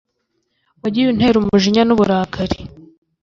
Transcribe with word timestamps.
wagiye 0.81 1.05
untera 1.11 1.35
umujinya 1.39 1.81
e 1.83 1.87
n 1.87 1.91
uburakari 1.95 2.59